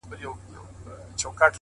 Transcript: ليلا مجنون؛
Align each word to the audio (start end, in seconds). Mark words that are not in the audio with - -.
ليلا 0.09 0.29
مجنون؛ 0.29 1.49